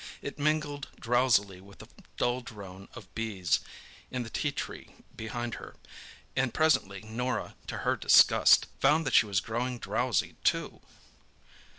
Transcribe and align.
It 0.23 0.39
mingled 0.39 0.87
drowsily 0.99 1.61
with 1.61 1.77
the 1.77 1.87
dull 2.17 2.41
drone 2.41 2.87
of 2.95 3.13
bees 3.13 3.59
in 4.09 4.23
the 4.23 4.31
ti 4.31 4.51
tree 4.51 4.95
behind 5.15 5.53
her, 5.61 5.75
and 6.35 6.51
presently 6.51 7.03
Norah, 7.03 7.53
to 7.67 7.77
her 7.85 7.95
disgust, 7.97 8.65
found 8.79 9.05
that 9.05 9.13
she 9.13 9.27
was 9.27 9.39
growing 9.39 9.77
drowsy 9.77 10.37
too. 10.43 10.81